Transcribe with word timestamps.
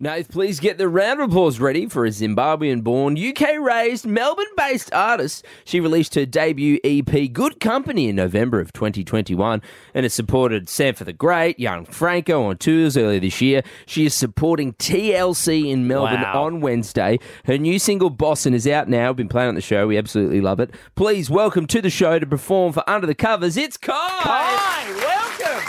Nath, 0.00 0.28
please 0.30 0.60
get 0.60 0.78
the 0.78 0.88
round 0.88 1.18
of 1.20 1.28
applause 1.28 1.58
ready 1.58 1.88
for 1.88 2.06
a 2.06 2.10
Zimbabwean 2.10 2.84
born, 2.84 3.18
UK 3.18 3.58
raised, 3.58 4.06
Melbourne 4.06 4.46
based 4.56 4.94
artist. 4.94 5.44
She 5.64 5.80
released 5.80 6.14
her 6.14 6.24
debut 6.24 6.78
EP, 6.84 7.32
Good 7.32 7.58
Company, 7.58 8.08
in 8.08 8.14
November 8.14 8.60
of 8.60 8.72
2021 8.72 9.60
and 9.94 10.04
has 10.04 10.14
supported 10.14 10.66
Sampa 10.68 11.04
the 11.04 11.12
Great, 11.12 11.58
Young 11.58 11.84
Franco 11.84 12.44
on 12.44 12.58
tours 12.58 12.96
earlier 12.96 13.18
this 13.18 13.40
year. 13.40 13.64
She 13.86 14.06
is 14.06 14.14
supporting 14.14 14.74
TLC 14.74 15.68
in 15.68 15.88
Melbourne 15.88 16.22
Wow. 16.22 16.44
on 16.44 16.60
Wednesday. 16.60 17.18
Her 17.46 17.58
new 17.58 17.80
single, 17.80 18.10
Boston, 18.10 18.54
is 18.54 18.68
out 18.68 18.88
now. 18.88 19.08
We've 19.08 19.16
been 19.16 19.28
playing 19.28 19.48
on 19.48 19.54
the 19.56 19.60
show. 19.60 19.88
We 19.88 19.98
absolutely 19.98 20.40
love 20.40 20.60
it. 20.60 20.70
Please 20.94 21.28
welcome 21.28 21.66
to 21.66 21.82
the 21.82 21.90
show 21.90 22.20
to 22.20 22.26
perform 22.26 22.72
for 22.72 22.88
Under 22.88 23.08
the 23.08 23.16
Covers, 23.16 23.56
it's 23.56 23.76
Kai. 23.76 23.94
Hi, 23.96 24.92
welcome. 24.94 25.64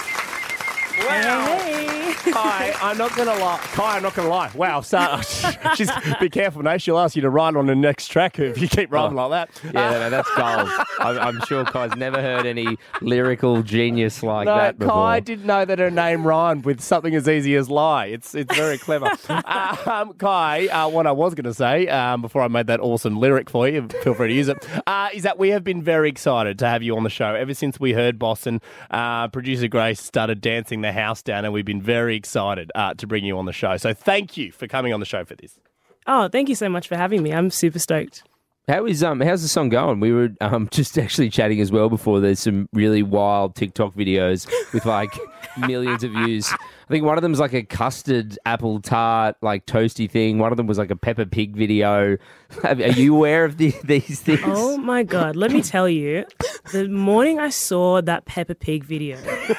Wow. 1.07 1.98
Kai, 2.20 2.74
I'm 2.82 2.98
not 2.98 3.16
gonna 3.16 3.36
lie. 3.36 3.60
Kai, 3.74 3.98
I'm 3.98 4.04
not 4.04 4.14
gonna 4.16 4.30
lie. 4.30 4.52
Wow, 4.56 4.82
so, 4.82 5.20
she's 5.76 5.90
be 6.20 6.30
careful, 6.30 6.62
Nate. 6.62 6.82
She'll 6.82 7.00
ask 7.00 7.16
you 7.16 7.22
to 7.22 7.30
ride 7.30 7.55
on 7.55 7.66
the 7.68 7.76
next 7.76 8.08
track 8.10 8.40
if 8.40 8.60
you 8.60 8.68
keep 8.68 8.91
riding 8.91 9.18
Oh. 9.18 9.27
like 9.27 9.50
that. 9.50 9.73
Yeah, 9.73 9.91
no, 9.91 10.10
that's 10.10 10.30
gold. 10.36 10.70
I'm, 11.00 11.18
I'm 11.20 11.41
sure 11.46 11.63
Kai's 11.66 11.96
never 11.96 12.22
heard 12.22 12.46
any 12.46 12.77
lyrical 13.02 13.63
genius 13.63 14.22
like 14.24 14.46
No, 14.46 14.55
that 14.58 14.77
before. 14.80 14.94
Kai 14.94 15.20
didn't 15.22 15.46
know 15.46 15.66
that 15.66 15.80
her 15.80 15.90
name 15.91 16.26
rhymed 16.26 16.66
with 16.66 16.82
something 16.82 17.13
as 17.16 17.27
easy 17.27 17.55
as 17.55 17.70
lie. 17.70 18.08
It's 18.08 18.36
it's 18.36 18.54
very 18.55 18.77
clever. 18.77 19.10
um, 19.46 20.13
Kai, 20.13 20.68
uh, 20.68 20.88
what 20.90 21.08
I 21.08 21.12
was 21.12 21.34
going 21.34 21.46
to 21.46 21.54
say 21.54 21.88
um, 21.88 22.22
before 22.22 22.41
I 22.41 22.48
made 22.48 22.68
that 22.68 22.80
awesome 22.80 23.20
lyric 23.20 23.49
for 23.49 23.68
you, 23.68 23.88
feel 24.04 24.13
free 24.13 24.27
to 24.30 24.34
use 24.34 24.48
it, 24.49 24.58
uh, 24.88 25.10
is 25.13 25.24
that 25.24 25.38
we 25.40 25.49
have 25.49 25.63
been 25.63 25.82
very 25.82 26.10
excited 26.10 26.60
to 26.60 26.68
have 26.68 26.84
you 26.84 26.96
on 26.98 27.04
the 27.04 27.10
show. 27.10 27.34
Ever 27.34 27.54
since 27.54 27.80
we 27.80 27.94
heard 27.94 28.20
Boston, 28.20 28.62
uh, 28.91 29.27
producer 29.30 29.68
Grace 29.68 30.02
started 30.02 30.41
dancing 30.41 30.82
the 30.82 30.91
house 30.91 31.22
down, 31.22 31.46
and 31.46 31.54
we've 31.54 31.66
been 31.66 31.82
very 31.82 32.09
excited 32.16 32.72
uh, 32.76 32.94
to 32.95 33.08
bring 33.08 33.26
you 33.26 33.38
on 33.38 33.45
the 33.45 33.54
show. 33.54 33.77
So 33.77 33.94
thank 33.94 34.38
you 34.38 34.52
for 34.52 34.68
coming 34.68 34.94
on 34.94 34.99
the 34.99 35.05
show 35.05 35.26
for 35.26 35.36
this. 35.36 35.59
Oh, 36.08 36.27
thank 36.27 36.49
you 36.49 36.55
so 36.55 36.70
much 36.70 36.88
for 36.88 36.95
having 36.95 37.22
me. 37.22 37.32
I'm 37.32 37.49
super 37.52 37.80
stoked. 37.80 38.24
How 38.70 38.85
is 38.85 39.02
um 39.04 39.20
how's 39.20 39.41
the 39.41 39.48
song 39.48 39.70
going? 39.70 39.99
We 39.99 40.12
were 40.12 40.30
um 40.41 40.70
just 40.71 40.98
actually 40.99 41.32
chatting 41.32 41.60
as 41.60 41.71
well 41.71 41.90
before. 41.90 42.20
There's 42.20 42.40
some 42.40 42.70
really 42.71 43.02
wild 43.02 43.55
TikTok 43.55 43.96
videos 43.96 44.48
with 44.74 44.85
like 44.85 45.12
millions 45.57 46.04
of 46.04 46.12
views. 46.12 46.52
I 46.54 46.91
think 46.91 47.04
one 47.04 47.18
of 47.18 47.24
them 47.24 47.34
is 47.34 47.40
like 47.40 47.54
a 47.54 47.63
custard 47.63 48.37
apple 48.46 48.80
tart 48.80 49.37
like 49.41 49.65
toasty 49.65 50.10
thing. 50.10 50.37
One 50.37 50.52
of 50.52 50.57
them 50.57 50.68
was 50.68 50.77
like 50.77 50.91
a 50.91 50.96
Peppa 50.96 51.26
Pig 51.26 51.55
video. 51.55 52.18
Are 52.63 52.76
you 52.76 53.15
aware 53.15 53.43
of 53.43 53.57
the, 53.57 53.74
these 53.84 54.20
things? 54.21 54.41
Oh 54.46 54.77
my 54.77 55.02
god, 55.02 55.35
let 55.35 55.52
me 55.52 55.63
tell 55.63 55.90
you, 55.90 56.26
the 56.71 56.87
morning 56.87 57.40
I 57.40 57.49
saw 57.49 58.02
that 58.02 58.26
Peppa 58.26 58.54
Pig 58.54 58.84
video, 58.84 59.18
It's 59.18 59.49
like 59.49 59.57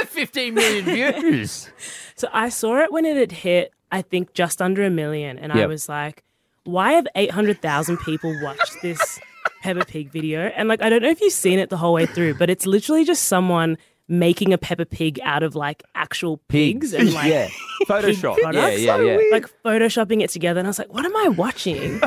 over 0.00 0.06
15 0.06 0.54
million 0.54 0.84
views. 0.84 1.70
so 2.16 2.28
I 2.32 2.48
saw 2.48 2.80
it 2.80 2.92
when 2.92 3.04
it 3.04 3.16
had 3.16 3.32
hit, 3.32 3.72
I 3.90 4.02
think 4.02 4.32
just 4.34 4.60
under 4.60 4.84
a 4.84 4.90
million, 4.90 5.38
and 5.38 5.52
I 5.52 5.66
was 5.66 5.88
like, 5.88 6.24
why 6.64 6.92
have 6.92 7.06
800,000 7.14 7.98
people 7.98 8.34
watched 8.42 8.82
this 8.82 9.20
Peppa 9.62 9.84
Pig 9.84 10.10
video? 10.10 10.40
And 10.56 10.68
like, 10.68 10.82
I 10.82 10.88
don't 10.88 11.02
know 11.02 11.08
if 11.08 11.20
you've 11.20 11.32
seen 11.32 11.58
it 11.58 11.70
the 11.70 11.76
whole 11.76 11.92
way 11.92 12.06
through, 12.06 12.34
but 12.34 12.50
it's 12.50 12.66
literally 12.66 13.04
just 13.04 13.24
someone 13.24 13.78
making 14.08 14.52
a 14.52 14.58
Peppa 14.58 14.86
Pig 14.86 15.20
out 15.22 15.42
of 15.42 15.54
like 15.54 15.82
actual 15.94 16.38
pigs 16.48 16.92
and 16.92 17.12
like 17.12 17.30
yeah, 17.30 17.48
Photoshop. 17.86 18.36
Yeah, 18.36 18.42
products. 18.42 18.80
yeah, 18.80 19.00
yeah. 19.00 19.18
like 19.32 19.46
photoshopping 19.64 20.22
it 20.22 20.30
together 20.30 20.60
and 20.60 20.66
I 20.66 20.70
was 20.70 20.78
like, 20.78 20.92
what 20.92 21.04
am 21.04 21.16
I 21.16 21.28
watching? 21.28 22.00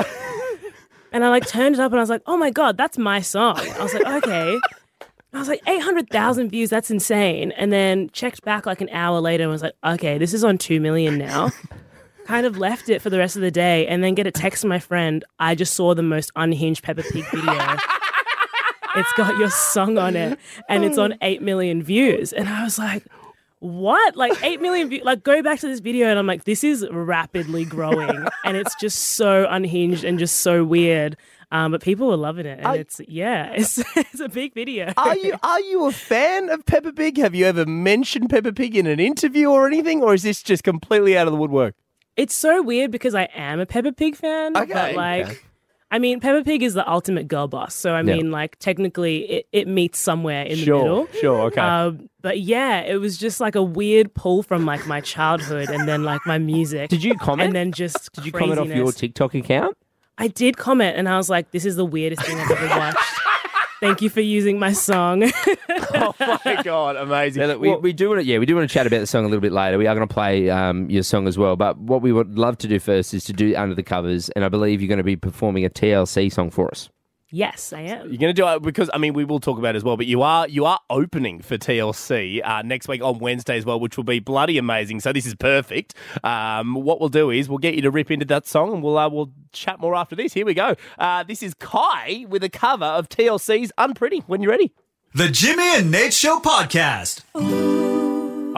and 1.12 1.24
I 1.24 1.28
like 1.28 1.46
turned 1.46 1.74
it 1.74 1.80
up 1.80 1.92
and 1.92 1.98
I 1.98 2.02
was 2.02 2.10
like, 2.10 2.22
oh 2.26 2.36
my 2.36 2.50
God, 2.50 2.76
that's 2.76 2.96
my 2.96 3.20
song. 3.20 3.58
I 3.58 3.82
was 3.82 3.94
like, 3.94 4.06
okay. 4.24 4.58
I 5.32 5.38
was 5.38 5.48
like, 5.48 5.62
800,000 5.66 6.50
views, 6.50 6.70
that's 6.70 6.90
insane. 6.90 7.52
And 7.52 7.72
then 7.72 8.10
checked 8.10 8.42
back 8.42 8.66
like 8.66 8.80
an 8.80 8.88
hour 8.90 9.20
later 9.20 9.44
and 9.44 9.52
was 9.52 9.62
like, 9.62 9.74
okay, 9.84 10.18
this 10.18 10.34
is 10.34 10.42
on 10.42 10.58
2 10.58 10.80
million 10.80 11.18
now. 11.18 11.50
kind 12.26 12.46
of 12.46 12.58
left 12.58 12.88
it 12.88 13.02
for 13.02 13.10
the 13.10 13.18
rest 13.18 13.34
of 13.34 13.42
the 13.42 13.50
day 13.50 13.86
and 13.88 14.04
then 14.04 14.14
get 14.14 14.26
a 14.26 14.30
text 14.30 14.60
from 14.60 14.68
my 14.68 14.78
friend, 14.78 15.24
I 15.38 15.54
just 15.54 15.74
saw 15.74 15.94
the 15.94 16.02
most 16.02 16.30
unhinged 16.36 16.82
Peppa 16.82 17.02
Pig 17.02 17.24
video. 17.30 17.52
it's 18.96 19.12
got 19.14 19.36
your 19.36 19.50
song 19.50 19.98
on 19.98 20.16
it 20.16 20.38
and 20.68 20.84
it's 20.84 20.98
on 20.98 21.14
8 21.22 21.42
million 21.42 21.82
views. 21.82 22.32
And 22.32 22.48
I 22.48 22.62
was 22.62 22.78
like, 22.78 23.04
what? 23.60 24.16
Like 24.16 24.42
8 24.42 24.60
million 24.60 24.88
views? 24.88 25.02
Like, 25.04 25.22
go 25.22 25.42
back 25.42 25.60
to 25.60 25.68
this 25.68 25.80
video 25.80 26.08
and 26.08 26.18
I'm 26.18 26.26
like, 26.26 26.44
this 26.44 26.64
is 26.64 26.86
rapidly 26.90 27.64
growing. 27.64 28.26
and 28.44 28.56
it's 28.56 28.74
just 28.76 28.98
so 28.98 29.46
unhinged 29.48 30.04
and 30.04 30.18
just 30.18 30.38
so 30.38 30.64
weird. 30.64 31.16
Um, 31.52 31.72
but 31.72 31.82
people 31.82 32.06
were 32.08 32.16
loving 32.16 32.46
it. 32.46 32.58
And 32.58 32.66
I- 32.66 32.76
it's, 32.76 33.00
yeah, 33.08 33.52
it's, 33.56 33.78
it's 33.96 34.20
a 34.20 34.28
big 34.28 34.54
video. 34.54 34.92
Are 34.96 35.16
you 35.16 35.34
are 35.42 35.60
you 35.60 35.86
a 35.86 35.92
fan 35.92 36.48
of 36.48 36.64
Peppa 36.64 36.92
Pig? 36.92 37.16
Have 37.18 37.34
you 37.34 37.44
ever 37.46 37.66
mentioned 37.66 38.30
Peppa 38.30 38.52
Pig 38.52 38.76
in 38.76 38.86
an 38.86 39.00
interview 39.00 39.48
or 39.50 39.66
anything, 39.66 40.02
or 40.02 40.14
is 40.14 40.22
this 40.22 40.42
just 40.42 40.62
completely 40.64 41.16
out 41.18 41.26
of 41.26 41.32
the 41.32 41.38
woodwork? 41.38 41.74
It's 42.16 42.34
so 42.34 42.62
weird 42.62 42.90
because 42.90 43.14
I 43.14 43.28
am 43.34 43.60
a 43.60 43.66
Peppa 43.66 43.92
Pig 43.92 44.14
fan. 44.16 44.56
Okay, 44.56 44.72
But 44.72 44.94
like, 44.94 45.26
okay. 45.26 45.38
I 45.92 45.98
mean, 45.98 46.20
Peppa 46.20 46.44
Pig 46.44 46.62
is 46.62 46.74
the 46.74 46.88
ultimate 46.88 47.26
girl 47.26 47.48
boss. 47.48 47.74
So, 47.74 47.94
I 47.94 47.98
Yeah. 48.02 48.14
mean, 48.16 48.30
like, 48.30 48.56
technically 48.60 49.18
it, 49.30 49.46
it 49.52 49.66
meets 49.68 49.98
somewhere 49.98 50.42
in 50.44 50.60
the 50.60 50.66
middle. 50.66 51.08
sure, 51.20 51.40
okay. 51.46 51.60
Um, 51.60 52.08
but 52.20 52.38
yeah, 52.40 52.80
it 52.82 53.00
was 53.00 53.18
just 53.18 53.40
like 53.40 53.56
a 53.56 53.62
weird 53.62 54.14
pull 54.14 54.44
from 54.44 54.64
like 54.66 54.86
my 54.86 55.00
childhood 55.00 55.68
and 55.68 55.88
then 55.88 56.04
like 56.04 56.20
my 56.26 56.38
music. 56.38 56.90
Did 56.90 57.02
you 57.02 57.16
comment? 57.16 57.46
And 57.48 57.56
then 57.56 57.72
just 57.72 58.12
Did 58.12 58.24
you 58.26 58.30
comment 58.32 58.60
off 58.60 58.68
your. 58.68 58.92
TikTok 58.92 59.34
account? 59.34 59.76
I 60.20 60.28
did 60.28 60.58
comment 60.58 60.98
and 60.98 61.08
I 61.08 61.16
was 61.16 61.30
like, 61.30 61.50
this 61.50 61.64
is 61.64 61.76
the 61.76 61.84
weirdest 61.84 62.22
thing 62.22 62.38
I've 62.38 62.50
ever 62.50 62.66
watched. 62.78 62.98
Thank 63.80 64.02
you 64.02 64.10
for 64.10 64.20
using 64.20 64.58
my 64.58 64.74
song. 64.74 65.24
oh 65.94 66.14
my 66.44 66.60
god, 66.62 66.96
amazing. 66.96 67.40
Yeah, 67.40 67.46
look, 67.48 67.60
we, 67.60 67.70
Well, 67.70 67.80
we 67.80 67.94
do 67.94 68.10
want 68.10 68.20
to 68.20 68.26
yeah 68.26 68.38
we 68.38 68.44
do 68.44 68.54
want 68.54 68.68
to 68.68 68.72
chat 68.72 68.86
about 68.86 69.00
the 69.00 69.06
song 69.06 69.24
a 69.24 69.28
little 69.28 69.40
bit 69.40 69.52
later. 69.52 69.78
We 69.78 69.86
are 69.86 69.94
going 69.94 70.06
to 70.06 70.12
play 70.12 70.50
um, 70.50 70.90
your 70.90 71.02
song 71.02 71.26
as 71.26 71.38
well, 71.38 71.56
but 71.56 71.78
what 71.78 72.02
we 72.02 72.12
would 72.12 72.38
love 72.38 72.58
to 72.58 72.68
do 72.68 72.78
first 72.78 73.14
is 73.14 73.24
to 73.24 73.32
do 73.32 73.56
under 73.56 73.74
the 73.74 73.82
covers, 73.82 74.28
and 74.30 74.44
I 74.44 74.50
believe 74.50 74.82
you're 74.82 74.88
going 74.88 74.98
to 74.98 75.02
be 75.04 75.16
performing 75.16 75.64
a 75.64 75.70
TLC 75.70 76.30
song 76.30 76.50
for 76.50 76.70
us. 76.70 76.90
Yes, 77.30 77.72
I 77.72 77.80
am. 77.82 78.08
You're 78.08 78.18
going 78.18 78.34
to 78.34 78.42
do 78.42 78.46
it 78.48 78.62
because 78.62 78.90
I 78.92 78.98
mean 78.98 79.14
we 79.14 79.24
will 79.24 79.40
talk 79.40 79.58
about 79.58 79.74
it 79.74 79.78
as 79.78 79.84
well, 79.84 79.96
but 79.96 80.06
you 80.06 80.22
are 80.22 80.48
you 80.48 80.64
are 80.64 80.80
opening 80.90 81.40
for 81.40 81.56
TLC 81.58 82.40
uh, 82.44 82.62
next 82.62 82.88
week 82.88 83.02
on 83.02 83.18
Wednesday 83.18 83.56
as 83.56 83.64
well, 83.64 83.78
which 83.80 83.96
will 83.96 84.04
be 84.04 84.18
bloody 84.20 84.58
amazing. 84.58 85.00
So 85.00 85.12
this 85.12 85.26
is 85.26 85.34
perfect. 85.34 85.94
Um, 86.24 86.74
what 86.74 87.00
we'll 87.00 87.08
do 87.08 87.30
is 87.30 87.48
we'll 87.48 87.58
get 87.58 87.74
you 87.74 87.82
to 87.82 87.90
rip 87.90 88.10
into 88.10 88.26
that 88.26 88.46
song, 88.46 88.72
and 88.74 88.82
we'll 88.82 88.98
uh, 88.98 89.08
we'll 89.08 89.32
chat 89.52 89.80
more 89.80 89.94
after 89.94 90.14
this. 90.16 90.32
Here 90.32 90.46
we 90.46 90.54
go. 90.54 90.74
Uh, 90.98 91.22
this 91.22 91.42
is 91.42 91.54
Kai 91.54 92.26
with 92.28 92.44
a 92.44 92.48
cover 92.50 92.84
of 92.84 93.08
TLC's 93.08 93.72
"Unpretty." 93.78 94.22
When 94.26 94.42
you're 94.42 94.50
ready. 94.50 94.72
The 95.12 95.28
Jimmy 95.28 95.76
and 95.76 95.90
Nate 95.90 96.14
Show 96.14 96.38
podcast. 96.38 97.22
Oh, 97.34 98.52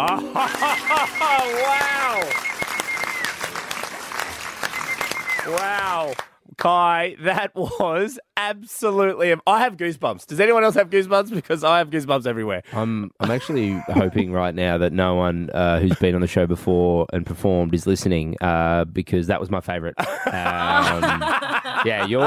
wow. 5.47 5.53
Wow. 5.57 6.13
Kai, 6.63 7.17
that 7.23 7.53
was 7.57 8.21
absolutely. 8.37 9.35
I 9.49 9.59
have 9.59 9.77
goosebumps. 9.77 10.27
Does 10.27 10.39
anyone 10.39 10.63
else 10.63 10.77
have 10.77 10.91
goosebumps? 10.91 11.35
Because 11.35 11.65
I 11.65 11.79
have 11.79 11.91
goosebumps 11.91 12.25
everywhere. 12.25 12.63
I'm 12.73 13.11
I'm 13.19 13.33
actually 13.33 13.73
hoping 13.89 14.31
right 14.33 14.55
now 14.55 14.79
that 14.79 14.93
no 14.93 15.17
one 15.17 15.51
uh, 15.51 15.81
who's 15.81 15.97
been 15.97 16.15
on 16.15 16.21
the 16.21 16.29
show 16.29 16.47
before 16.47 17.09
and 17.13 17.27
performed 17.27 17.75
is 17.75 17.85
listening 17.85 18.37
uh, 18.41 18.85
because 18.85 19.27
that 19.27 19.41
was 19.41 19.51
my 19.51 19.61
favourite. 19.61 19.95
Um, 20.33 21.03
yeah, 21.85 22.07
your 22.07 22.23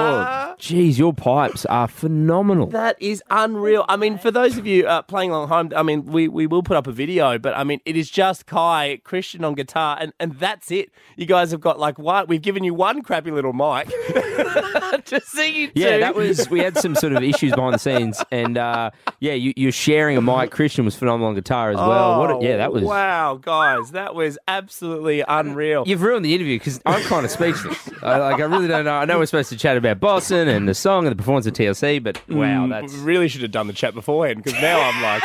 geez, 0.57 0.97
your 0.99 1.13
pipes 1.13 1.65
are 1.65 1.87
phenomenal. 1.87 2.67
That 2.67 3.01
is 3.01 3.23
unreal. 3.29 3.85
I 3.87 3.95
mean, 3.97 4.17
for 4.17 4.31
those 4.31 4.57
of 4.57 4.65
you 4.65 4.87
uh, 4.87 5.01
playing 5.01 5.31
along 5.31 5.47
home, 5.49 5.71
I 5.75 5.83
mean, 5.83 6.05
we, 6.05 6.27
we 6.27 6.47
will 6.47 6.63
put 6.63 6.77
up 6.77 6.87
a 6.87 6.91
video, 6.91 7.37
but 7.37 7.55
I 7.55 7.63
mean, 7.63 7.81
it 7.85 7.95
is 7.95 8.09
just 8.09 8.45
Kai, 8.45 8.99
Christian 9.03 9.43
on 9.43 9.53
guitar, 9.55 9.97
and, 9.99 10.13
and 10.19 10.33
that's 10.33 10.71
it. 10.71 10.91
You 11.17 11.25
guys 11.25 11.51
have 11.51 11.61
got 11.61 11.79
like 11.79 11.97
one, 11.99 12.27
we've 12.27 12.41
given 12.41 12.63
you 12.63 12.73
one 12.73 13.01
crappy 13.01 13.31
little 13.31 13.53
mic 13.53 13.87
to 15.05 15.21
see 15.25 15.61
you 15.63 15.71
Yeah, 15.75 15.95
two. 15.95 15.99
that 16.01 16.15
was. 16.15 16.49
We 16.49 16.59
had 16.59 16.77
some 16.77 16.95
sort 16.95 17.13
of 17.13 17.23
issues 17.23 17.53
behind 17.53 17.73
the 17.75 17.79
scenes, 17.79 18.23
and 18.31 18.57
uh, 18.57 18.91
yeah, 19.19 19.33
you, 19.33 19.53
you're 19.55 19.71
sharing 19.71 20.17
a 20.17 20.21
mic. 20.21 20.51
Christian 20.51 20.85
was 20.85 20.95
phenomenal 20.95 21.29
on 21.29 21.35
guitar 21.35 21.71
as 21.71 21.77
well. 21.77 22.19
what? 22.19 22.29
A, 22.31 22.45
yeah, 22.45 22.57
that 22.57 22.71
was. 22.73 22.83
Oh, 22.83 22.87
Wow, 22.87 23.35
guys, 23.41 23.91
that 23.91 24.15
was 24.15 24.37
absolutely 24.47 25.23
unreal. 25.27 25.83
You've 25.85 26.01
ruined 26.01 26.23
the 26.25 26.33
interview 26.33 26.57
because 26.57 26.79
I'm 26.85 27.01
kind 27.03 27.25
of 27.25 27.31
speechless. 27.31 27.89
I, 28.01 28.17
like, 28.17 28.39
I 28.39 28.45
really 28.45 28.67
don't 28.67 28.85
know. 28.85 28.93
I 28.93 29.05
know 29.05 29.17
we're 29.19 29.25
supposed 29.25 29.49
to 29.49 29.57
chat 29.57 29.75
about 29.77 29.99
Boston 29.99 30.44
and 30.47 30.67
the 30.67 30.73
song 30.73 31.05
and 31.05 31.11
the 31.11 31.15
performance 31.15 31.45
of 31.45 31.53
TLC, 31.53 32.01
but 32.03 32.21
wow, 32.29 32.65
Mm, 32.65 32.69
that's 32.69 32.93
really 32.93 33.27
should 33.27 33.41
have 33.41 33.51
done 33.51 33.67
the 33.67 33.73
chat 33.73 33.93
beforehand 33.93 34.43
because 34.43 34.59
now 34.61 34.79
I'm 34.81 35.01
like, 35.01 35.23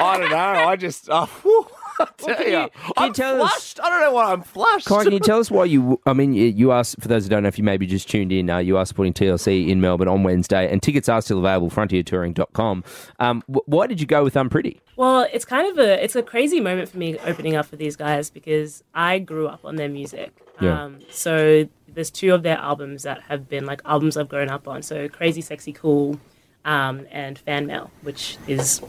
I 0.00 0.18
don't 0.20 0.30
know. 0.30 0.36
I 0.36 0.76
just, 0.76 1.08
oh, 1.10 1.26
whew, 1.42 1.66
I 2.00 2.06
tell 2.16 2.34
can 2.36 2.46
you- 2.46 2.52
can 2.52 2.70
you 2.86 2.92
I'm 2.96 3.12
tell 3.12 3.42
us- 3.42 3.50
flushed. 3.52 3.80
I 3.82 3.88
don't 3.90 4.00
know 4.00 4.12
why 4.12 4.32
I'm 4.32 4.42
flushed. 4.42 4.86
Kai, 4.86 5.04
can 5.04 5.12
you 5.12 5.20
tell 5.20 5.38
us 5.38 5.50
why 5.50 5.64
you? 5.64 6.00
I 6.06 6.12
mean, 6.12 6.32
you, 6.34 6.46
you 6.46 6.72
asked 6.72 6.96
for 7.00 7.08
those 7.08 7.24
who 7.24 7.30
don't 7.30 7.42
know 7.42 7.48
if 7.48 7.58
you 7.58 7.64
maybe 7.64 7.86
just 7.86 8.08
tuned 8.08 8.32
in. 8.32 8.48
Uh, 8.50 8.58
you 8.58 8.76
are 8.76 8.84
supporting 8.86 9.12
TLC 9.12 9.68
in 9.68 9.80
Melbourne 9.80 10.08
on 10.08 10.22
Wednesday, 10.22 10.70
and 10.70 10.82
tickets 10.82 11.08
are 11.08 11.20
still 11.22 11.38
available. 11.38 11.70
Frontiertouring.com. 11.70 12.84
Um, 13.20 13.42
wh- 13.46 13.68
why 13.68 13.86
did 13.86 14.00
you 14.00 14.06
go 14.06 14.24
with 14.24 14.34
Unpretty? 14.34 14.80
Well, 14.96 15.26
it's 15.32 15.44
kind 15.44 15.70
of 15.70 15.78
a 15.78 16.02
it's 16.02 16.16
a 16.16 16.22
crazy 16.22 16.60
moment 16.60 16.88
for 16.88 16.98
me 16.98 17.18
opening 17.18 17.54
up 17.56 17.66
for 17.66 17.76
these 17.76 17.96
guys 17.96 18.30
because 18.30 18.82
I 18.94 19.18
grew 19.18 19.46
up 19.46 19.64
on 19.64 19.76
their 19.76 19.88
music. 19.88 20.32
Yeah. 20.60 20.84
Um, 20.84 21.00
so 21.10 21.68
there's 21.88 22.10
two 22.10 22.32
of 22.32 22.42
their 22.42 22.56
albums 22.56 23.02
that 23.02 23.20
have 23.22 23.48
been 23.48 23.66
like 23.66 23.82
albums 23.84 24.16
I've 24.16 24.28
grown 24.28 24.48
up 24.48 24.66
on. 24.66 24.82
So 24.82 25.08
Crazy 25.08 25.40
Sexy 25.42 25.72
Cool 25.72 26.18
um, 26.64 27.06
and 27.10 27.38
Fan 27.38 27.66
Mail, 27.66 27.90
which 28.02 28.38
is 28.48 28.80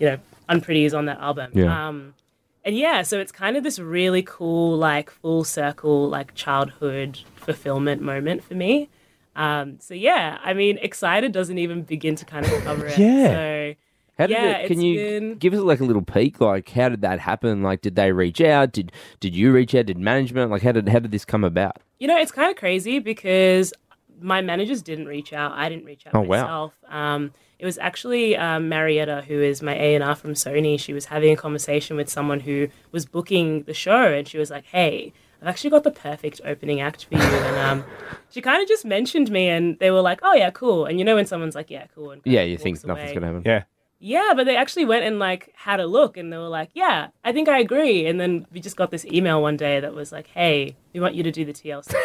you 0.00 0.06
know 0.06 0.18
Unpretty 0.48 0.84
is 0.84 0.94
on 0.94 1.04
that 1.06 1.20
album. 1.20 1.52
Yeah. 1.54 1.88
Um, 1.88 2.14
and 2.64 2.76
yeah, 2.76 3.02
so 3.02 3.18
it's 3.20 3.32
kind 3.32 3.56
of 3.56 3.64
this 3.64 3.78
really 3.78 4.22
cool, 4.22 4.76
like 4.76 5.10
full 5.10 5.44
circle, 5.44 6.08
like 6.08 6.34
childhood 6.34 7.18
fulfillment 7.36 8.02
moment 8.02 8.42
for 8.44 8.54
me. 8.54 8.88
Um, 9.36 9.78
so 9.80 9.94
yeah, 9.94 10.38
I 10.44 10.54
mean, 10.54 10.78
excited 10.82 11.32
doesn't 11.32 11.58
even 11.58 11.82
begin 11.82 12.16
to 12.16 12.24
kind 12.24 12.44
of 12.46 12.52
cover 12.64 12.86
it. 12.86 12.98
Yeah. 12.98 13.28
So 13.28 13.74
How 14.18 14.26
did 14.26 14.32
Yeah, 14.34 14.50
it, 14.58 14.66
can 14.66 14.80
you 14.82 14.96
been- 14.96 15.34
give 15.36 15.54
us 15.54 15.60
like 15.60 15.80
a 15.80 15.84
little 15.84 16.02
peek? 16.02 16.40
Like, 16.40 16.68
how 16.70 16.88
did 16.90 17.00
that 17.02 17.20
happen? 17.20 17.62
Like, 17.62 17.80
did 17.80 17.94
they 17.96 18.12
reach 18.12 18.40
out? 18.40 18.72
Did 18.72 18.92
did 19.20 19.34
you 19.34 19.52
reach 19.52 19.74
out? 19.74 19.86
Did 19.86 19.98
management? 19.98 20.50
Like, 20.50 20.62
how 20.62 20.72
did 20.72 20.88
how 20.88 20.98
did 20.98 21.10
this 21.12 21.24
come 21.24 21.44
about? 21.44 21.76
You 22.00 22.08
know, 22.08 22.18
it's 22.18 22.32
kind 22.32 22.50
of 22.50 22.56
crazy 22.56 22.98
because 22.98 23.72
my 24.20 24.40
managers 24.40 24.82
didn't 24.82 25.06
reach 25.06 25.32
out. 25.32 25.52
I 25.52 25.68
didn't 25.68 25.84
reach 25.84 26.06
out 26.06 26.14
Oh, 26.14 26.20
wow. 26.20 26.26
myself. 26.42 26.72
Um, 26.88 27.32
it 27.58 27.64
was 27.66 27.76
actually 27.78 28.36
um, 28.36 28.68
Marietta, 28.68 29.22
who 29.28 29.40
is 29.42 29.60
my 29.62 29.74
A 29.74 29.94
and 29.94 30.02
R 30.04 30.14
from 30.14 30.32
Sony. 30.34 30.78
She 30.80 30.92
was 30.92 31.06
having 31.06 31.32
a 31.32 31.36
conversation 31.36 31.96
with 31.96 32.08
someone 32.08 32.40
who 32.40 32.68
was 32.92 33.04
booking 33.06 33.64
the 33.64 33.74
show, 33.74 34.12
and 34.12 34.26
she 34.26 34.38
was 34.38 34.50
like, 34.50 34.64
"Hey, 34.64 35.12
I've 35.42 35.48
actually 35.48 35.70
got 35.70 35.84
the 35.84 35.90
perfect 35.90 36.40
opening 36.44 36.80
act 36.80 37.04
for 37.04 37.14
you." 37.16 37.20
And 37.20 37.56
um, 37.58 37.84
she 38.30 38.40
kind 38.40 38.62
of 38.62 38.68
just 38.68 38.84
mentioned 38.86 39.30
me, 39.30 39.48
and 39.48 39.78
they 39.78 39.90
were 39.90 40.00
like, 40.00 40.20
"Oh 40.22 40.32
yeah, 40.34 40.50
cool." 40.50 40.86
And 40.86 40.98
you 40.98 41.04
know 41.04 41.16
when 41.16 41.26
someone's 41.26 41.54
like, 41.54 41.70
"Yeah, 41.70 41.86
cool," 41.94 42.12
and 42.12 42.22
Yeah, 42.24 42.42
you 42.42 42.52
walks 42.54 42.62
think 42.62 42.84
nothing's 42.86 43.12
gonna 43.12 43.26
happen. 43.26 43.42
Yeah. 43.44 43.64
Yeah, 44.02 44.32
but 44.34 44.44
they 44.46 44.56
actually 44.56 44.86
went 44.86 45.04
and 45.04 45.18
like 45.18 45.52
had 45.54 45.78
a 45.78 45.86
look 45.86 46.16
and 46.16 46.32
they 46.32 46.38
were 46.38 46.48
like, 46.48 46.70
"Yeah, 46.72 47.08
I 47.22 47.32
think 47.32 47.50
I 47.50 47.58
agree." 47.58 48.06
And 48.06 48.18
then 48.18 48.46
we 48.50 48.58
just 48.58 48.74
got 48.76 48.90
this 48.90 49.04
email 49.04 49.42
one 49.42 49.58
day 49.58 49.78
that 49.80 49.92
was 49.94 50.10
like, 50.10 50.28
"Hey, 50.28 50.74
we 50.94 51.00
want 51.00 51.14
you 51.14 51.22
to 51.22 51.30
do 51.30 51.44
the 51.44 51.52
TLC." 51.52 51.92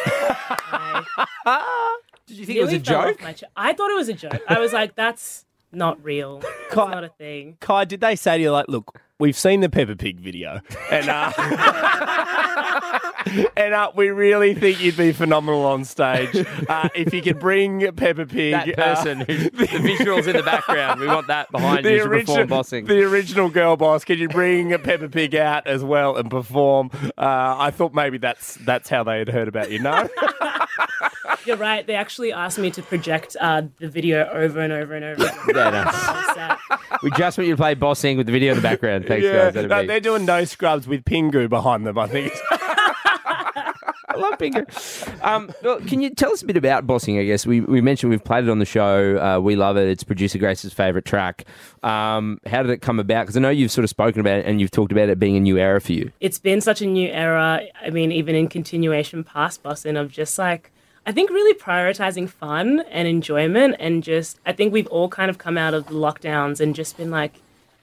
I 1.47 1.97
Did 2.27 2.38
you 2.38 2.45
think 2.45 2.57
it 2.57 2.62
was 2.62 2.69
a 2.69 2.74
nearly 2.74 2.86
fell 2.86 3.00
off 3.01 3.06
joke? 3.07 3.22
my 3.22 3.33
cha- 3.33 3.48
I 3.56 3.74
thought 3.74 3.92
it 3.92 3.95
was 3.95 4.10
a 4.10 4.13
joke. 4.13 4.42
I 4.48 4.60
was 4.60 4.74
like, 4.74 4.95
"That's 4.95 5.45
not 5.72 6.04
real. 6.04 6.39
That's 6.39 6.54
Kai- 6.74 6.92
not 6.92 7.04
a 7.04 7.10
thing." 7.10 7.57
Kai, 7.60 7.86
did 7.86 8.00
they 8.01 8.16
say 8.16 8.38
to 8.38 8.44
you 8.44 8.51
like, 8.51 8.68
look, 8.68 9.00
we've 9.19 9.38
seen 9.38 9.60
the 9.62 9.69
Peppa 9.69 9.95
Pig 9.95 10.19
video, 10.19 10.60
and 10.89 11.07
uh, 11.07 11.31
and 13.57 13.74
uh, 13.74 13.92
we 13.95 14.10
really 14.10 14.54
think 14.56 14.81
you'd 14.81 14.98
be 14.98 15.12
phenomenal 15.12 15.66
on 15.66 15.83
stage 15.86 16.36
uh, 16.69 16.89
if 16.95 17.13
you 17.13 17.22
could 17.22 17.39
bring 17.39 17.81
Peppa 17.94 18.25
Pig. 18.25 18.54
That 18.54 18.80
uh, 18.80 18.95
person, 18.95 19.22
who's 19.22 19.44
the 19.44 19.68
visuals 19.68 20.27
in 20.27 20.36
the 20.36 20.44
background, 20.44 21.00
we 21.00 21.07
want 21.07 21.27
that 21.27 21.51
behind 21.51 21.86
you 21.86 22.04
to 22.04 22.10
perform 22.10 22.48
bossing. 22.48 22.86
the 22.86 23.04
original 23.04 23.50
girl 23.50 23.75
boss. 23.77 24.04
Could 24.04 24.19
you 24.19 24.30
bring 24.30 24.69
Peppa 24.80 25.10
Pig 25.10 25.36
out 25.36 25.68
as 25.68 25.83
well 25.83 26.16
and 26.16 26.30
perform? 26.30 26.89
Uh, 27.18 27.56
I 27.60 27.72
thought 27.72 27.94
maybe 27.94 28.18
that's 28.18 28.56
that's 28.66 28.89
how 28.89 29.04
they 29.04 29.19
had 29.19 29.30
heard 29.30 29.48
about 29.48 29.72
you. 29.72 29.80
No, 29.80 30.07
You're 31.45 31.57
right. 31.57 31.86
They 31.86 31.95
actually 31.95 32.33
asked 32.33 32.57
me 32.57 32.71
to 32.71 32.81
project 32.81 33.36
uh, 33.39 33.63
the 33.80 33.88
video 33.88 34.27
over 34.30 34.59
and 34.59 34.74
over 34.74 34.94
and 34.95 35.06
over. 35.06 35.24
Again. 35.24 35.39
Yeah, 35.50 35.69
no. 35.69 35.77
on 35.80 35.86
the 35.86 36.33
set. 36.33 37.01
We 37.03 37.12
just 37.12 37.38
want 37.38 37.47
you 37.47 37.53
to 37.53 37.62
play 37.62 37.74
bossing 37.75 38.18
with 38.18 38.25
the 38.25 38.31
video 38.31 38.51
in 38.51 38.57
the 38.57 38.63
background. 38.63 39.06
Thanks, 39.06 39.24
yeah, 39.24 39.51
guys. 39.51 39.68
No, 39.68 39.86
they're 39.86 40.00
doing 40.00 40.25
no 40.25 40.45
scrubs 40.45 40.88
with 40.88 41.06
Pingu 41.06 41.47
behind 41.50 41.86
them. 41.86 41.97
I 41.97 42.07
think. 42.07 42.33
I 44.15 44.18
love 44.18 44.38
Bingo. 44.38 44.65
Um, 45.21 45.51
well, 45.62 45.80
can 45.81 46.01
you 46.01 46.09
tell 46.09 46.31
us 46.31 46.42
a 46.42 46.45
bit 46.45 46.57
about 46.57 46.88
bossing? 46.88 47.19
I 47.19 47.25
guess 47.25 47.45
we, 47.45 47.62
we 47.62 47.81
mentioned 47.81 48.12
we've 48.12 48.24
played 48.24 48.45
it 48.45 48.50
on 48.50 48.59
the 48.59 48.65
show. 48.65 49.18
Uh, 49.18 49.39
we 49.39 49.56
love 49.56 49.77
it. 49.77 49.89
It's 49.89 50.03
producer 50.03 50.38
Grace's 50.38 50.74
favorite 50.74 51.06
track. 51.06 51.45
Um, 51.83 52.39
how 52.45 52.62
did 52.63 52.71
it 52.71 52.81
come 52.81 53.00
about? 53.00 53.24
Because 53.24 53.36
I 53.36 53.41
know 53.41 53.50
you've 53.50 53.71
sort 53.71 53.83
of 53.83 53.89
spoken 53.89 54.21
about 54.21 54.39
it 54.39 54.45
and 54.45 54.62
you've 54.62 54.71
talked 54.71 54.91
about 54.91 55.09
it 55.09 55.19
being 55.19 55.36
a 55.36 55.39
new 55.39 55.57
era 55.57 55.81
for 55.81 55.91
you. 55.94 56.12
it's 56.19 56.39
been 56.39 56.62
such 56.62 56.81
a 56.81 56.86
new 56.86 57.09
era. 57.09 57.62
I 57.81 57.89
mean, 57.89 58.12
even 58.12 58.36
in 58.36 58.48
continuation 58.48 59.24
past 59.24 59.62
bossing, 59.62 59.98
of 59.98 60.12
just 60.12 60.38
like, 60.39 60.71
I 61.05 61.11
think 61.11 61.29
really 61.29 61.53
prioritizing 61.57 62.27
fun 62.29 62.81
and 62.89 63.07
enjoyment. 63.07 63.75
And 63.79 64.03
just, 64.03 64.39
I 64.45 64.53
think 64.53 64.73
we've 64.73 64.87
all 64.87 65.07
kind 65.09 65.29
of 65.29 65.37
come 65.37 65.57
out 65.57 65.73
of 65.73 65.87
the 65.87 65.93
lockdowns 65.93 66.59
and 66.59 66.73
just 66.73 66.97
been 66.97 67.11
like, 67.11 67.33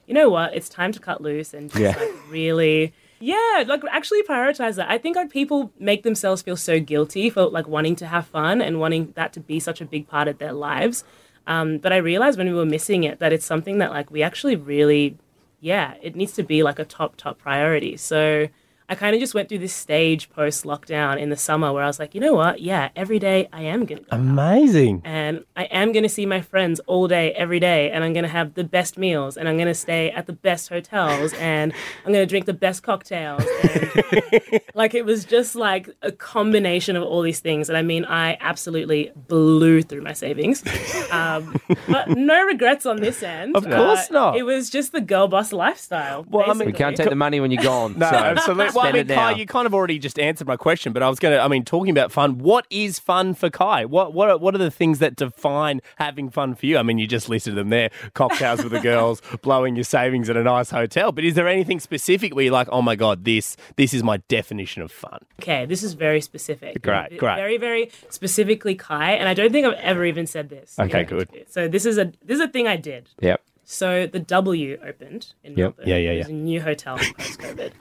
you 0.07 0.13
know 0.13 0.29
what? 0.29 0.53
It's 0.53 0.67
time 0.67 0.91
to 0.91 0.99
cut 0.99 1.21
loose 1.21 1.53
and 1.53 1.69
just 1.71 1.81
Yeah. 1.81 1.97
like 1.97 2.11
really. 2.29 2.93
Yeah, 3.19 3.63
like 3.65 3.81
actually 3.89 4.21
prioritize 4.23 4.75
that. 4.75 4.89
I 4.89 4.97
think 4.97 5.15
like 5.15 5.29
people 5.29 5.71
make 5.79 6.03
themselves 6.03 6.41
feel 6.41 6.57
so 6.57 6.81
guilty 6.81 7.29
for 7.29 7.45
like 7.45 7.67
wanting 7.69 7.95
to 7.97 8.07
have 8.07 8.27
fun 8.27 8.61
and 8.61 8.81
wanting 8.81 9.13
that 9.15 9.31
to 9.33 9.39
be 9.39 9.61
such 9.61 9.79
a 9.79 9.85
big 9.85 10.09
part 10.09 10.27
of 10.27 10.39
their 10.39 10.51
lives. 10.51 11.05
Um, 11.47 11.77
but 11.77 11.93
I 11.93 11.97
realized 11.97 12.37
when 12.37 12.47
we 12.49 12.53
were 12.53 12.65
missing 12.65 13.05
it 13.05 13.19
that 13.19 13.31
it's 13.31 13.45
something 13.45 13.77
that 13.77 13.91
like 13.91 14.11
we 14.11 14.21
actually 14.23 14.57
really 14.57 15.17
yeah, 15.61 15.93
it 16.01 16.13
needs 16.17 16.33
to 16.33 16.43
be 16.43 16.61
like 16.61 16.77
a 16.79 16.83
top, 16.83 17.15
top 17.15 17.39
priority. 17.39 17.95
So 17.95 18.49
I 18.89 18.95
kind 18.95 19.15
of 19.15 19.19
just 19.21 19.33
went 19.33 19.49
through 19.49 19.59
this 19.59 19.73
stage 19.73 20.29
post 20.29 20.65
lockdown 20.65 21.17
in 21.19 21.29
the 21.29 21.37
summer 21.37 21.71
where 21.71 21.83
I 21.83 21.87
was 21.87 21.99
like, 21.99 22.13
you 22.13 22.21
know 22.21 22.33
what? 22.33 22.61
Yeah, 22.61 22.89
every 22.95 23.17
day 23.19 23.47
I 23.53 23.61
am 23.63 23.85
going 23.85 24.03
to 24.03 24.09
go. 24.09 24.15
out. 24.15 24.19
Amazing. 24.19 25.01
And 25.05 25.45
I 25.55 25.63
am 25.65 25.91
going 25.93 26.03
to 26.03 26.09
see 26.09 26.25
my 26.25 26.41
friends 26.41 26.79
all 26.81 27.07
day, 27.07 27.31
every 27.33 27.59
day. 27.59 27.91
And 27.91 28.03
I'm 28.03 28.13
going 28.13 28.23
to 28.23 28.29
have 28.29 28.53
the 28.55 28.63
best 28.63 28.97
meals. 28.97 29.37
And 29.37 29.47
I'm 29.47 29.55
going 29.55 29.67
to 29.67 29.73
stay 29.73 30.11
at 30.11 30.27
the 30.27 30.33
best 30.33 30.69
hotels. 30.69 31.33
And 31.35 31.73
I'm 32.05 32.11
going 32.11 32.25
to 32.25 32.29
drink 32.29 32.45
the 32.45 32.53
best 32.53 32.83
cocktails. 32.83 33.43
And 33.63 34.61
like 34.75 34.93
it 34.93 35.05
was 35.05 35.25
just 35.25 35.55
like 35.55 35.89
a 36.01 36.11
combination 36.11 36.95
of 36.95 37.03
all 37.03 37.21
these 37.21 37.39
things. 37.39 37.69
And 37.69 37.77
I 37.77 37.81
mean, 37.81 38.05
I 38.05 38.37
absolutely 38.41 39.11
blew 39.27 39.81
through 39.81 40.01
my 40.01 40.13
savings. 40.13 40.63
Um, 41.11 41.55
but 41.87 42.09
no 42.09 42.43
regrets 42.43 42.85
on 42.85 42.97
this 42.97 43.23
end. 43.23 43.55
Uh, 43.55 43.59
Of 43.59 43.65
course 43.69 44.11
not. 44.11 44.35
It 44.37 44.43
was 44.43 44.69
just 44.69 44.91
the 44.91 45.01
girl 45.01 45.27
boss 45.27 45.53
lifestyle. 45.53 46.25
Well, 46.29 46.43
I 46.43 46.47
mean- 46.53 46.59
We 46.59 46.65
basically. 46.71 46.77
can't 46.83 46.97
take 46.97 47.09
the 47.09 47.15
money 47.15 47.39
when 47.39 47.51
you're 47.51 47.63
gone. 47.63 47.93
No, 48.03 48.09
so 48.09 48.15
absolutely. 48.17 48.72
Well, 48.75 48.85
I 48.85 48.91
mean, 48.91 49.01
it 49.01 49.07
now. 49.07 49.31
Kai, 49.31 49.37
you 49.37 49.45
kind 49.45 49.65
of 49.65 49.73
already 49.73 49.99
just 49.99 50.19
answered 50.19 50.47
my 50.47 50.57
question, 50.57 50.93
but 50.93 51.03
I 51.03 51.09
was 51.09 51.19
going 51.19 51.35
to. 51.35 51.41
I 51.41 51.47
mean, 51.47 51.63
talking 51.63 51.91
about 51.91 52.11
fun. 52.11 52.37
What 52.39 52.65
is 52.69 52.99
fun 52.99 53.33
for 53.33 53.49
Kai? 53.49 53.85
What 53.85 54.13
what 54.13 54.29
are, 54.29 54.37
what 54.37 54.55
are 54.55 54.59
the 54.59 54.71
things 54.71 54.99
that 54.99 55.15
define 55.15 55.81
having 55.97 56.29
fun 56.29 56.55
for 56.55 56.65
you? 56.65 56.77
I 56.77 56.83
mean, 56.83 56.97
you 56.97 57.07
just 57.07 57.29
listed 57.29 57.55
them 57.55 57.69
there: 57.69 57.89
cocktails 58.13 58.63
with 58.63 58.71
the 58.71 58.79
girls, 58.91 59.21
blowing 59.41 59.75
your 59.75 59.83
savings 59.83 60.29
at 60.29 60.37
a 60.37 60.43
nice 60.43 60.69
hotel. 60.69 61.11
But 61.11 61.23
is 61.23 61.35
there 61.35 61.47
anything 61.47 61.79
specific 61.79 62.35
where 62.35 62.45
you're 62.45 62.53
like, 62.53 62.69
oh 62.71 62.81
my 62.81 62.95
god, 62.95 63.25
this 63.25 63.57
this 63.75 63.93
is 63.93 64.03
my 64.03 64.17
definition 64.27 64.81
of 64.81 64.91
fun? 64.91 65.19
Okay, 65.41 65.65
this 65.65 65.83
is 65.83 65.93
very 65.93 66.21
specific. 66.21 66.81
Great, 66.81 67.17
great. 67.17 67.35
Very, 67.35 67.57
very 67.57 67.91
specifically 68.09 68.75
Kai, 68.75 69.13
and 69.13 69.27
I 69.27 69.33
don't 69.33 69.51
think 69.51 69.65
I've 69.65 69.73
ever 69.79 70.05
even 70.05 70.27
said 70.27 70.49
this. 70.49 70.77
Okay, 70.79 71.03
good. 71.03 71.29
So 71.49 71.67
this 71.67 71.85
is 71.85 71.97
a 71.97 72.11
this 72.23 72.35
is 72.35 72.41
a 72.41 72.47
thing 72.47 72.67
I 72.67 72.75
did. 72.77 73.09
Yep. 73.21 73.41
So 73.73 74.05
the 74.05 74.19
W 74.19 74.77
opened 74.85 75.33
in 75.43 75.55
Melbourne. 75.55 75.87
Yeah, 75.87 75.97
yeah, 75.97 76.11
It 76.11 76.17
was 76.19 76.27
yeah. 76.29 76.35
a 76.35 76.37
new 76.37 76.61
hotel 76.61 76.97
post 76.97 77.39
COVID. 77.39 77.71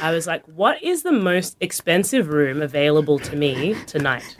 I 0.00 0.10
was 0.10 0.26
like, 0.26 0.42
what 0.46 0.82
is 0.82 1.02
the 1.02 1.12
most 1.12 1.58
expensive 1.60 2.28
room 2.28 2.62
available 2.62 3.18
to 3.18 3.36
me 3.36 3.76
tonight? 3.86 4.34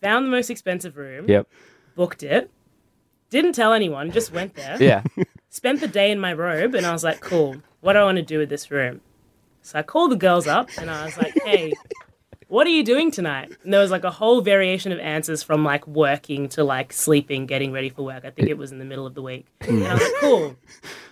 Found 0.00 0.26
the 0.26 0.30
most 0.30 0.50
expensive 0.50 0.96
room. 0.96 1.26
Yep. 1.28 1.46
Booked 1.94 2.24
it. 2.24 2.50
Didn't 3.30 3.52
tell 3.52 3.72
anyone. 3.72 4.10
Just 4.10 4.32
went 4.32 4.54
there. 4.56 4.76
Yeah. 4.82 5.04
spent 5.50 5.78
the 5.78 5.86
day 5.86 6.10
in 6.10 6.18
my 6.18 6.32
robe 6.32 6.74
and 6.74 6.84
I 6.84 6.90
was 6.90 7.04
like, 7.04 7.20
cool, 7.20 7.58
what 7.80 7.92
do 7.92 8.00
I 8.00 8.04
want 8.04 8.16
to 8.16 8.22
do 8.22 8.38
with 8.38 8.48
this 8.48 8.72
room? 8.72 9.02
So 9.62 9.78
I 9.78 9.82
called 9.82 10.10
the 10.10 10.16
girls 10.16 10.48
up 10.48 10.68
and 10.78 10.90
I 10.90 11.04
was 11.04 11.16
like, 11.16 11.32
hey, 11.44 11.72
what 12.52 12.66
are 12.66 12.70
you 12.70 12.84
doing 12.84 13.10
tonight? 13.10 13.50
And 13.64 13.72
there 13.72 13.80
was 13.80 13.90
like 13.90 14.04
a 14.04 14.10
whole 14.10 14.42
variation 14.42 14.92
of 14.92 14.98
answers 14.98 15.42
from 15.42 15.64
like 15.64 15.86
working 15.86 16.50
to 16.50 16.62
like 16.64 16.92
sleeping, 16.92 17.46
getting 17.46 17.72
ready 17.72 17.88
for 17.88 18.02
work. 18.04 18.26
I 18.26 18.30
think 18.30 18.48
it 18.50 18.58
was 18.58 18.72
in 18.72 18.78
the 18.78 18.84
middle 18.84 19.06
of 19.06 19.14
the 19.14 19.22
week. 19.22 19.46
And 19.62 19.82
I 19.86 19.94
was 19.94 20.02
like, 20.02 20.12
cool, 20.20 20.56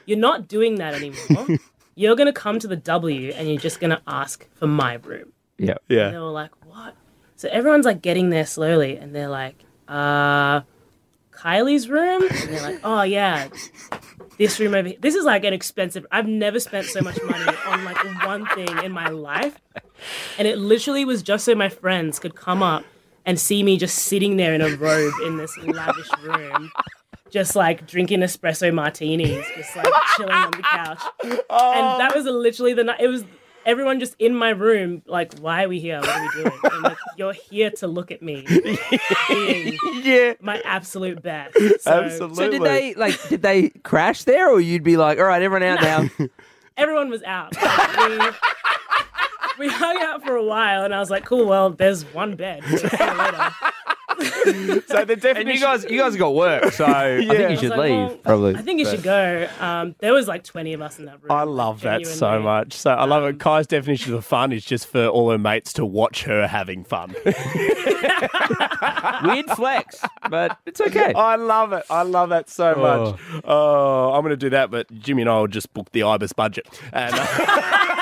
you're 0.04 0.18
not 0.18 0.48
doing 0.48 0.74
that 0.76 0.92
anymore. 0.92 1.46
You're 1.94 2.14
going 2.14 2.26
to 2.26 2.32
come 2.34 2.58
to 2.58 2.68
the 2.68 2.76
W 2.76 3.30
and 3.32 3.48
you're 3.48 3.56
just 3.58 3.80
going 3.80 3.90
to 3.90 4.02
ask 4.06 4.46
for 4.56 4.66
my 4.66 4.94
room. 4.94 5.32
Yeah, 5.56 5.76
And 5.88 5.98
Yeah. 5.98 6.10
they 6.10 6.18
were 6.18 6.24
like, 6.30 6.50
what? 6.66 6.94
So 7.36 7.48
everyone's 7.50 7.86
like 7.86 8.02
getting 8.02 8.28
there 8.28 8.44
slowly 8.44 8.98
and 8.98 9.14
they're 9.14 9.28
like, 9.30 9.64
uh, 9.88 10.60
Kylie's 11.32 11.88
room? 11.88 12.22
And 12.22 12.48
they're 12.50 12.62
like, 12.62 12.80
oh 12.84 13.00
yeah, 13.02 13.48
this 14.36 14.60
room 14.60 14.74
over 14.74 14.88
here. 14.88 14.98
This 15.00 15.14
is 15.14 15.24
like 15.24 15.44
an 15.44 15.54
expensive, 15.54 16.04
I've 16.12 16.28
never 16.28 16.60
spent 16.60 16.84
so 16.86 17.00
much 17.00 17.18
money 17.24 17.56
on 17.66 17.84
like 17.84 18.26
one 18.26 18.46
thing 18.48 18.84
in 18.84 18.92
my 18.92 19.08
life. 19.08 19.58
And 20.38 20.46
it 20.48 20.58
literally 20.58 21.04
was 21.04 21.22
just 21.22 21.44
so 21.44 21.54
my 21.54 21.68
friends 21.68 22.18
could 22.18 22.34
come 22.34 22.62
up 22.62 22.84
and 23.26 23.38
see 23.38 23.62
me 23.62 23.76
just 23.76 23.96
sitting 23.98 24.36
there 24.36 24.54
in 24.54 24.60
a 24.60 24.70
robe 24.76 25.12
in 25.24 25.36
this 25.36 25.56
lavish 25.58 26.08
room. 26.22 26.70
Just 27.30 27.54
like 27.54 27.86
drinking 27.86 28.20
espresso 28.20 28.74
martinis, 28.74 29.46
just 29.56 29.76
like 29.76 29.86
chilling 30.16 30.32
on 30.32 30.50
the 30.50 30.62
couch. 30.62 31.02
And 31.22 31.40
oh. 31.48 31.98
that 31.98 32.12
was 32.14 32.24
literally 32.24 32.74
the 32.74 32.84
night. 32.84 33.00
It 33.00 33.06
was 33.06 33.24
everyone 33.64 34.00
just 34.00 34.14
in 34.18 34.34
my 34.34 34.50
room, 34.50 35.02
like, 35.06 35.34
why 35.38 35.64
are 35.64 35.68
we 35.68 35.80
here? 35.80 36.00
What 36.00 36.08
are 36.08 36.22
we 36.22 36.42
doing? 36.42 36.58
And 36.64 36.82
like, 36.82 36.96
you're 37.16 37.32
here 37.32 37.70
to 37.70 37.86
look 37.86 38.10
at 38.10 38.22
me 38.22 38.44
Yeah. 40.02 40.34
my 40.40 40.60
absolute 40.64 41.22
best. 41.22 41.56
So 41.82 42.02
Absolutely. 42.04 42.36
So 42.36 42.50
did 42.50 42.62
they 42.62 42.94
like? 42.94 43.28
Did 43.28 43.42
they 43.42 43.68
crash 43.68 44.24
there, 44.24 44.50
or 44.50 44.60
you'd 44.60 44.82
be 44.82 44.96
like, 44.96 45.18
"All 45.18 45.24
right, 45.24 45.42
everyone 45.42 45.62
out 45.62 45.82
now"? 45.82 46.28
everyone 46.76 47.10
was 47.10 47.22
out. 47.22 47.54
Like, 47.56 47.96
we, 47.96 48.18
we 49.60 49.68
hung 49.68 49.96
out 49.98 50.24
for 50.24 50.34
a 50.34 50.42
while, 50.44 50.84
and 50.84 50.92
I 50.94 50.98
was 50.98 51.10
like, 51.10 51.24
cool, 51.24 51.46
well, 51.46 51.70
there's 51.70 52.04
one 52.12 52.34
bed. 52.34 52.64
See 52.64 52.74
you 52.74 53.14
later. 53.14 53.50
So 54.20 55.04
the 55.04 55.16
definition. 55.16 55.36
And 55.36 55.48
you 55.48 55.60
guys, 55.60 55.84
you 55.88 55.98
guys 55.98 56.14
got 56.16 56.34
work, 56.34 56.72
so 56.72 56.84
I 56.84 57.24
think 57.26 57.50
you 57.52 57.56
should 57.56 57.70
like, 57.70 57.78
leave. 57.90 57.90
well, 57.96 58.16
probably. 58.16 58.54
I 58.56 58.60
think 58.62 58.78
you 58.80 58.84
should 58.86 59.02
go. 59.02 59.48
Um, 59.60 59.94
there 60.00 60.12
was 60.12 60.26
like 60.28 60.44
20 60.44 60.74
of 60.74 60.82
us 60.82 60.98
in 60.98 61.06
that 61.06 61.22
room. 61.22 61.30
I 61.30 61.44
love 61.44 61.80
that 61.82 62.04
so 62.06 62.26
genuinely. 62.26 62.44
much. 62.44 62.72
So 62.74 62.90
I 62.90 63.04
love 63.06 63.22
Um, 63.22 63.30
it. 63.30 63.38
Kai's 63.38 63.66
definition 63.66 64.12
of 64.14 64.24
fun 64.24 64.52
is 64.52 64.64
just 64.64 64.88
for 64.88 65.06
all 65.06 65.30
her 65.30 65.38
mates 65.38 65.72
to 65.74 65.86
watch 65.86 66.24
her 66.24 66.46
having 66.48 66.84
fun. 66.84 67.14
Weird 69.24 69.46
flex, 69.56 70.00
but 70.28 70.58
it's 70.66 70.80
okay. 70.80 71.12
I 71.14 71.36
love 71.36 71.72
it. 71.72 71.84
I 71.88 72.02
love 72.02 72.30
that 72.30 72.48
so 72.50 72.74
much. 72.74 73.18
Oh, 73.44 74.12
I'm 74.12 74.22
going 74.22 74.30
to 74.30 74.36
do 74.36 74.50
that, 74.50 74.70
but 74.70 74.90
Jimmy 75.00 75.22
and 75.22 75.30
I 75.30 75.38
will 75.38 75.46
just 75.48 75.72
book 75.72 75.90
the 75.92 76.02
Ibis 76.02 76.32
budget. 76.32 76.66
And, 76.92 77.14
uh, 77.16 77.26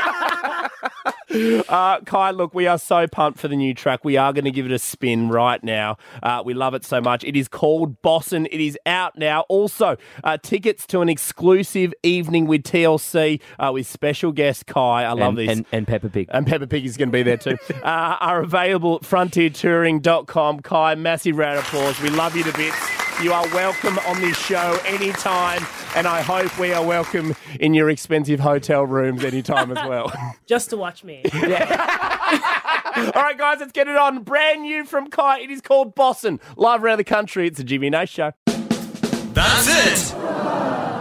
uh, 1.68 2.00
Kai, 2.00 2.30
look, 2.30 2.54
we 2.54 2.66
are 2.66 2.78
so 2.78 3.06
pumped 3.06 3.38
for 3.38 3.48
the 3.48 3.56
new 3.56 3.74
track. 3.74 4.04
We 4.04 4.16
are 4.16 4.32
going 4.32 4.44
to 4.44 4.50
give 4.50 4.66
it 4.66 4.72
a 4.72 4.78
spin 4.78 5.28
right 5.28 5.62
now. 5.62 5.96
Uh, 6.22 6.42
we 6.44 6.54
love 6.54 6.74
it 6.74 6.84
so 6.84 7.00
much. 7.00 7.24
It 7.24 7.36
is 7.36 7.48
called 7.48 8.00
Boston. 8.02 8.46
It 8.46 8.60
is 8.60 8.78
out 8.86 9.16
now. 9.18 9.42
Also, 9.48 9.96
uh, 10.24 10.38
tickets 10.38 10.86
to 10.88 11.00
an 11.00 11.08
exclusive 11.08 11.92
evening 12.02 12.46
with 12.46 12.62
TLC 12.62 13.40
uh, 13.58 13.70
with 13.72 13.86
special 13.86 14.32
guest 14.32 14.66
Kai. 14.66 15.04
I 15.04 15.12
love 15.12 15.30
and, 15.30 15.38
this. 15.38 15.50
and, 15.50 15.66
and 15.72 15.86
Peppa 15.86 16.08
Pig. 16.08 16.28
and 16.30 16.46
Peppa 16.46 16.66
Pig 16.66 16.84
is 16.84 16.96
going 16.96 17.08
to 17.08 17.12
be 17.12 17.22
there 17.22 17.36
too, 17.36 17.56
uh, 17.82 18.16
are 18.20 18.42
available 18.42 18.96
at 18.96 19.02
frontiertouring.com. 19.02 20.60
Kai, 20.60 20.94
massive 20.94 21.36
round 21.36 21.58
of 21.58 21.64
applause. 21.64 22.00
We 22.00 22.10
love 22.10 22.36
you 22.36 22.44
to 22.44 22.52
bits. 22.52 22.97
You 23.20 23.32
are 23.32 23.48
welcome 23.48 23.98
on 24.06 24.20
this 24.20 24.38
show 24.38 24.78
anytime, 24.86 25.66
and 25.96 26.06
I 26.06 26.22
hope 26.22 26.56
we 26.56 26.72
are 26.72 26.86
welcome 26.86 27.34
in 27.58 27.74
your 27.74 27.90
expensive 27.90 28.38
hotel 28.38 28.86
rooms 28.86 29.24
anytime 29.24 29.76
as 29.76 29.88
well. 29.88 30.12
Just 30.46 30.70
to 30.70 30.76
watch 30.76 31.02
me. 31.02 31.22
All 31.34 31.40
right, 31.40 33.36
guys, 33.36 33.58
let's 33.58 33.72
get 33.72 33.88
it 33.88 33.96
on. 33.96 34.22
Brand 34.22 34.62
new 34.62 34.84
from 34.84 35.10
Kai. 35.10 35.40
It 35.40 35.50
is 35.50 35.60
called 35.60 35.96
Boston. 35.96 36.38
Live 36.56 36.84
around 36.84 36.98
the 36.98 37.04
country. 37.04 37.48
It's 37.48 37.58
a 37.58 37.64
Jimmy 37.64 37.88
and 37.88 37.92
Nash 37.94 38.12
show. 38.12 38.30
That's 38.46 39.66
it. 39.66 40.14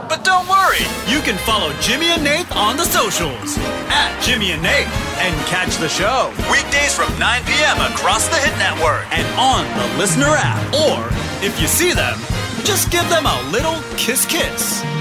But 0.10 0.24
don't 0.24 0.48
worry, 0.48 0.82
you 1.08 1.20
can 1.22 1.38
follow 1.46 1.72
Jimmy 1.82 2.08
and 2.08 2.24
Nate 2.24 2.50
on 2.56 2.78
the 2.78 2.86
socials 2.86 3.58
at 3.90 4.20
Jimmy 4.24 4.52
and 4.54 4.64
Nate 4.64 4.88
and 5.20 5.36
catch 5.48 5.76
the 5.78 5.90
show 5.90 6.34
weekdays 6.50 6.96
from 6.96 7.12
9 7.20 7.44
p.m. 7.46 7.78
across 7.92 8.28
the 8.30 8.38
Hit 8.38 8.58
Network 8.58 9.06
and 9.12 9.28
on 9.38 9.66
the 9.78 9.98
Listener 10.00 10.34
app. 10.34 10.74
Or 10.74 11.27
if 11.44 11.60
you 11.62 11.68
see 11.68 11.94
them, 11.94 12.20
just 12.64 12.92
give 12.92 13.08
them 13.10 13.26
a 13.26 13.50
little 13.52 13.82
kiss 13.98 14.26
kiss. 14.26 14.97